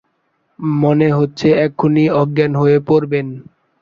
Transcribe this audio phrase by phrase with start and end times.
[0.79, 3.27] মনে হচ্ছে এক্ষুণি অজ্ঞান হয়ে পড়বেন।